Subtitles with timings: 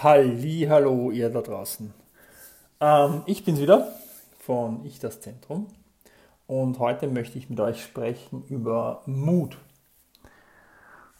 [0.00, 1.92] Hallo ihr da draußen.
[2.80, 3.92] Ähm, ich bin's wieder
[4.38, 5.66] von Ich das Zentrum
[6.46, 9.58] und heute möchte ich mit euch sprechen über Mut.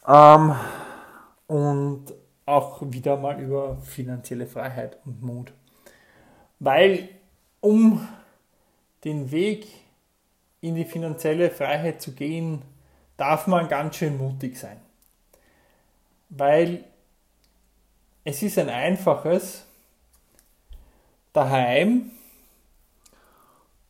[0.07, 0.55] Ähm,
[1.47, 2.05] und
[2.45, 5.51] auch wieder mal über finanzielle Freiheit und Mut.
[6.59, 7.09] Weil
[7.59, 8.07] um
[9.03, 9.67] den Weg
[10.61, 12.61] in die finanzielle Freiheit zu gehen,
[13.17, 14.79] darf man ganz schön mutig sein.
[16.29, 16.85] Weil
[18.29, 19.65] es ist ein einfaches,
[21.33, 22.11] daheim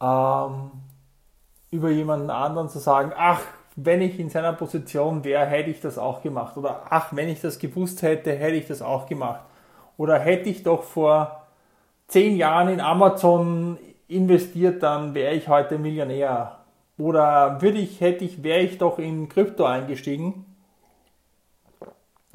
[0.01, 0.71] ähm,
[1.71, 3.41] über jemanden anderen zu sagen, ach,
[3.75, 6.55] wenn ich in seiner Position wäre, hätte ich das auch gemacht.
[6.55, 9.41] Oder ach, wenn ich das gewusst hätte, hätte ich das auch gemacht.
[9.97, 11.47] Oder hätte ich doch vor
[12.07, 13.77] zehn Jahren in Amazon
[14.07, 16.59] investiert, dann wäre ich heute Millionär.
[16.97, 20.45] Oder würde ich, hätte ich, wäre ich doch in Krypto eingestiegen,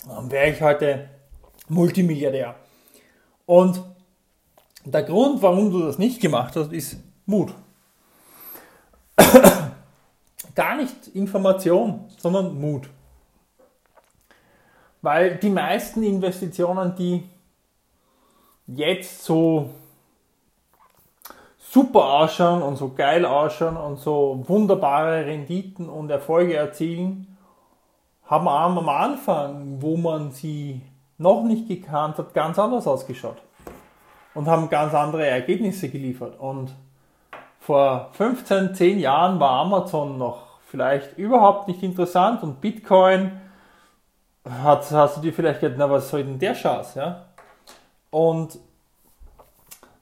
[0.06, 1.08] dann wäre ich heute
[1.68, 2.54] Multimilliardär.
[3.46, 3.82] Und
[4.84, 7.54] der Grund, warum du das nicht gemacht hast, ist Mut.
[10.54, 12.88] Gar nicht Information, sondern Mut.
[15.00, 17.28] Weil die meisten Investitionen, die
[18.66, 19.70] jetzt so
[21.58, 27.36] super ausschauen und so geil ausschauen und so wunderbare Renditen und Erfolge erzielen,
[28.24, 30.80] haben am Anfang, wo man sie
[31.18, 33.36] noch nicht gekannt hat, ganz anders ausgeschaut
[34.34, 36.38] und haben ganz andere Ergebnisse geliefert.
[36.38, 36.74] Und
[37.60, 43.40] vor 15, 10 Jahren war Amazon noch vielleicht überhaupt nicht interessant und Bitcoin
[44.44, 47.26] hat, hast du dir vielleicht gedacht, na was soll denn der Schatz, ja?
[48.10, 48.58] Und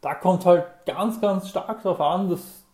[0.00, 2.64] da kommt halt ganz, ganz stark darauf an, dass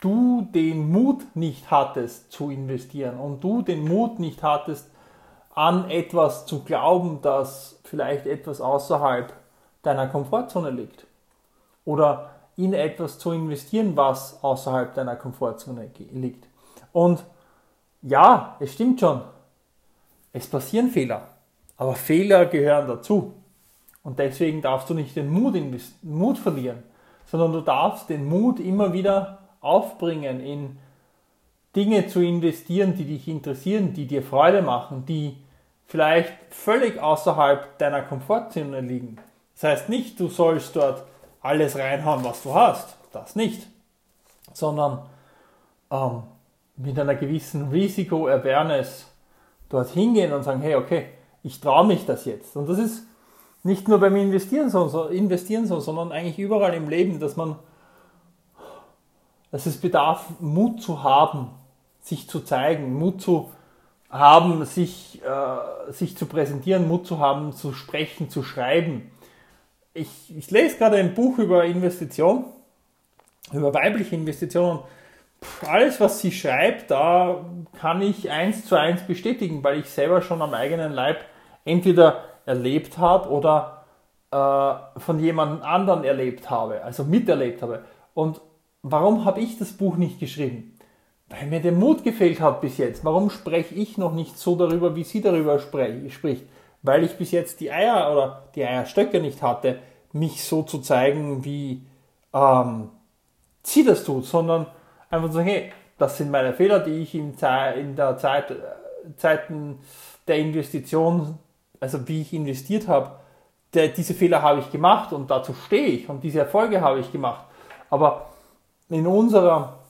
[0.00, 4.91] du den Mut nicht hattest zu investieren und du den Mut nicht hattest,
[5.54, 9.32] an etwas zu glauben, das vielleicht etwas außerhalb
[9.82, 11.06] deiner Komfortzone liegt.
[11.84, 16.46] Oder in etwas zu investieren, was außerhalb deiner Komfortzone liegt.
[16.92, 17.24] Und
[18.02, 19.22] ja, es stimmt schon,
[20.32, 21.28] es passieren Fehler,
[21.76, 23.34] aber Fehler gehören dazu.
[24.02, 25.56] Und deswegen darfst du nicht den Mut,
[26.02, 26.82] Mut verlieren,
[27.26, 30.78] sondern du darfst den Mut immer wieder aufbringen, in
[31.74, 35.36] Dinge zu investieren, die dich interessieren, die dir Freude machen, die
[35.92, 39.18] vielleicht völlig außerhalb deiner Komfortzone liegen.
[39.52, 41.04] Das heißt nicht, du sollst dort
[41.42, 42.96] alles reinhauen, was du hast.
[43.12, 43.66] Das nicht.
[44.54, 45.02] Sondern
[45.90, 46.22] ähm,
[46.78, 49.06] mit einer gewissen Risiko-Awareness
[49.68, 51.08] dort hingehen und sagen, hey, okay,
[51.42, 52.56] ich traue mich das jetzt.
[52.56, 53.02] Und das ist
[53.62, 57.56] nicht nur beim Investieren so, Investieren so, sondern eigentlich überall im Leben, dass man,
[59.50, 61.50] dass es bedarf, Mut zu haben,
[62.00, 63.50] sich zu zeigen, Mut zu
[64.12, 69.10] haben, sich, äh, sich zu präsentieren, Mut zu haben, zu sprechen, zu schreiben.
[69.94, 72.44] Ich, ich lese gerade ein Buch über Investition,
[73.52, 74.80] über weibliche Investitionen.
[75.66, 77.44] alles, was sie schreibt, da
[77.80, 81.24] kann ich eins zu eins bestätigen, weil ich selber schon am eigenen Leib
[81.64, 83.84] entweder erlebt habe oder
[84.30, 87.84] äh, von jemand anderen erlebt habe, also miterlebt habe.
[88.14, 88.40] Und
[88.82, 90.71] warum habe ich das Buch nicht geschrieben?
[91.32, 93.04] Weil mir der Mut gefehlt hat bis jetzt.
[93.04, 96.44] Warum spreche ich noch nicht so darüber, wie sie darüber spricht?
[96.82, 99.78] Weil ich bis jetzt die Eier oder die Eierstöcke nicht hatte,
[100.12, 101.82] mich so zu zeigen, wie
[102.34, 102.90] ähm,
[103.62, 104.66] sie das tut, sondern
[105.10, 107.34] einfach zu sagen, hey, das sind meine Fehler, die ich in,
[107.76, 108.56] in der Zeit, äh,
[109.16, 109.78] Zeiten
[110.28, 111.38] der Investition
[111.82, 113.10] also wie ich investiert habe,
[113.74, 117.10] der, diese Fehler habe ich gemacht und dazu stehe ich und diese Erfolge habe ich
[117.10, 117.44] gemacht.
[117.90, 118.26] Aber
[118.88, 119.80] in unserer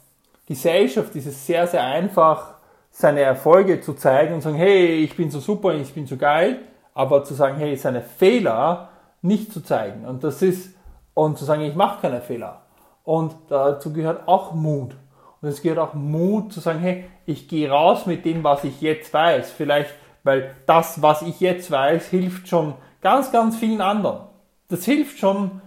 [0.55, 2.55] Gesellschaft ist es sehr, sehr einfach,
[2.91, 6.61] seine Erfolge zu zeigen und sagen, hey, ich bin so super, ich bin so geil,
[6.95, 8.91] aber zu sagen, hey, seine Fehler
[9.23, 10.05] nicht zu zeigen.
[10.05, 10.75] Und das ist,
[11.15, 12.63] und zu sagen, ich mache keine Fehler.
[13.05, 14.95] Und dazu gehört auch Mut.
[15.41, 18.81] Und es gehört auch Mut zu sagen, hey, ich gehe raus mit dem, was ich
[18.81, 19.51] jetzt weiß.
[19.51, 24.27] Vielleicht weil das, was ich jetzt weiß, hilft schon ganz, ganz vielen anderen.
[24.69, 25.61] Das hilft schon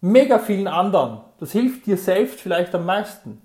[0.00, 1.20] mega vielen anderen.
[1.38, 3.42] Das hilft dir selbst vielleicht am meisten.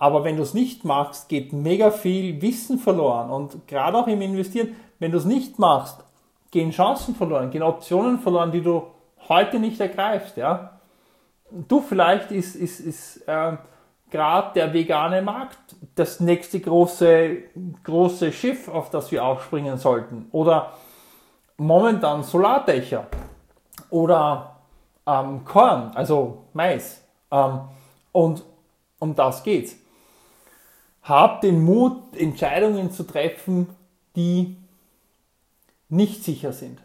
[0.00, 3.28] Aber wenn du es nicht machst, geht mega viel Wissen verloren.
[3.28, 5.98] Und gerade auch im Investieren, wenn du es nicht machst,
[6.50, 8.84] gehen Chancen verloren, gehen Optionen verloren, die du
[9.28, 10.38] heute nicht ergreifst.
[10.38, 10.80] Ja?
[11.50, 13.58] Du vielleicht ist, ist, ist äh,
[14.10, 17.36] gerade der vegane Markt das nächste große,
[17.84, 20.28] große Schiff, auf das wir aufspringen sollten.
[20.32, 20.72] Oder
[21.58, 23.06] momentan Solardächer
[23.90, 24.56] oder
[25.06, 27.04] ähm, Korn, also Mais.
[27.30, 27.60] Ähm,
[28.12, 28.42] und
[28.98, 29.79] um das geht's.
[31.02, 33.68] Hab den Mut, Entscheidungen zu treffen,
[34.16, 34.56] die
[35.88, 36.80] nicht sicher sind.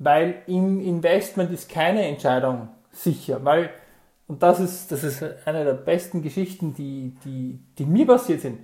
[0.00, 3.70] weil im Investment ist keine Entscheidung sicher, weil,
[4.26, 8.60] und das ist, das ist eine der besten Geschichten, die, die, die mir passiert sind.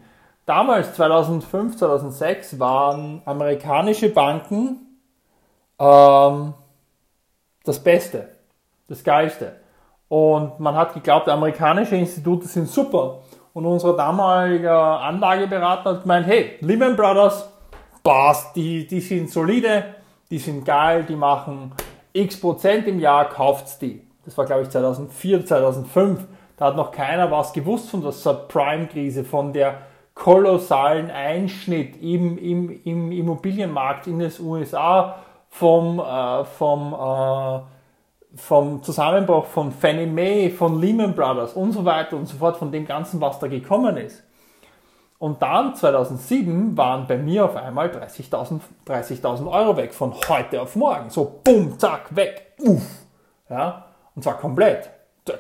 [0.47, 4.99] Damals, 2005, 2006, waren amerikanische Banken
[5.79, 6.55] ähm,
[7.65, 8.29] das Beste,
[8.89, 9.57] das Geilste.
[10.09, 13.23] Und man hat geglaubt, amerikanische Institute sind super.
[13.57, 17.49] Und unser damaliger Anlageberater hat gemeint, hey, Lehman Brothers,
[18.05, 19.95] passt, die, die sind solide,
[20.31, 21.73] die sind geil, die machen
[22.13, 24.07] x Prozent im Jahr, kauft's die.
[24.27, 26.27] Das war, glaube ich, 2004, 2005.
[26.59, 29.79] Da hat noch keiner was gewusst von der Subprime-Krise, von der
[30.13, 35.17] kolossalen Einschnitt im, im, im Immobilienmarkt in den USA,
[35.49, 37.76] vom, äh, vom, äh,
[38.37, 42.71] vom Zusammenbruch von Fannie Mae, von Lehman Brothers und so weiter und so fort, von
[42.71, 44.23] dem Ganzen, was da gekommen ist.
[45.19, 50.77] Und dann 2007 waren bei mir auf einmal 30.000 30 Euro weg, von heute auf
[50.77, 51.09] morgen.
[51.09, 52.83] So, bumm, zack, weg, uff.
[53.49, 54.91] Ja, und zwar komplett,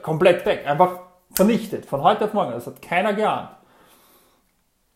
[0.02, 1.00] komplett weg, einfach
[1.32, 2.52] vernichtet, von heute auf morgen.
[2.52, 3.50] Das hat keiner geahnt.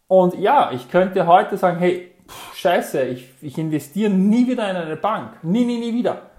[0.09, 4.77] Und ja, ich könnte heute sagen, hey, pff, scheiße, ich, ich investiere nie wieder in
[4.77, 5.45] eine Bank.
[5.45, 6.30] Nie, nie, nie wieder.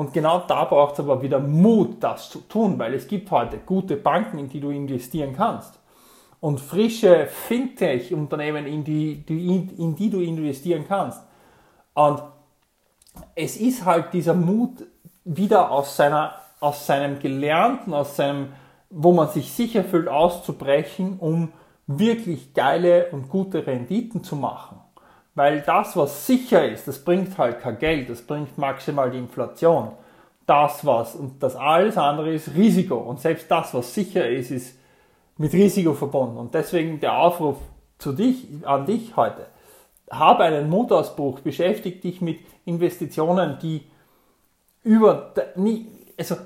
[0.00, 3.58] Und genau da braucht es aber wieder Mut, das zu tun, weil es gibt heute
[3.58, 5.78] gute Banken, in die du investieren kannst
[6.40, 11.22] und frische Fintech-Unternehmen, in die, die, in die du investieren kannst.
[11.92, 12.22] Und
[13.34, 14.86] es ist halt dieser Mut,
[15.26, 18.54] wieder aus, seiner, aus seinem Gelernten, aus seinem,
[18.88, 21.52] wo man sich sicher fühlt, auszubrechen, um
[21.86, 24.80] wirklich geile und gute Renditen zu machen.
[25.34, 29.92] Weil das, was sicher ist, das bringt halt kein Geld, das bringt maximal die Inflation.
[30.46, 32.96] Das was, und das alles andere ist Risiko.
[32.96, 34.78] Und selbst das, was sicher ist, ist
[35.38, 36.36] mit Risiko verbunden.
[36.36, 37.56] Und deswegen der Aufruf
[37.98, 39.46] zu dich, an dich heute.
[40.10, 43.82] Habe einen Mutausbruch, beschäftige dich mit Investitionen, die
[44.82, 45.32] über,
[46.18, 46.36] also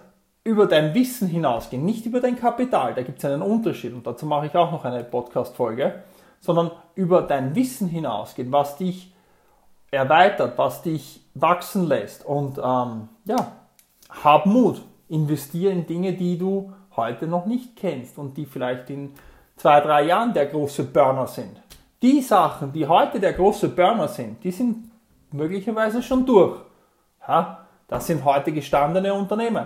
[0.45, 4.27] über dein Wissen hinausgehen, nicht über dein Kapital, da gibt es einen Unterschied und dazu
[4.27, 6.03] mache ich auch noch eine Podcast-Folge,
[6.45, 9.15] sondern über dein Wissen hinausgehen, was dich
[9.91, 13.53] erweitert, was dich wachsen lässt und ähm, ja,
[14.23, 19.15] hab Mut, investiere in Dinge, die du heute noch nicht kennst und die vielleicht in
[19.57, 21.63] zwei, drei Jahren der große Burner sind.
[22.03, 24.91] Die Sachen, die heute der große Burner sind, die sind
[25.33, 26.59] möglicherweise schon durch.
[27.27, 29.65] Ja, das sind heute gestandene Unternehmen.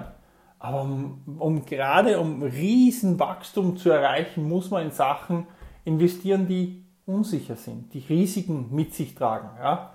[0.61, 5.49] Aber um, um gerade um Riesenwachstum zu erreichen, muss man in Sachen
[5.85, 9.49] investieren, die unsicher sind, die Risiken mit sich tragen.
[9.59, 9.93] Ja?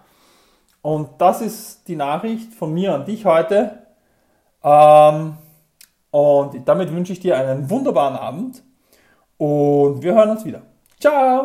[0.82, 3.84] Und das ist die Nachricht von mir an dich heute.
[4.64, 5.38] Ähm,
[6.12, 8.64] und damit wünsche ich dir einen wunderbaren Abend
[9.38, 10.62] und wir hören uns wieder.
[11.00, 11.42] Ciao!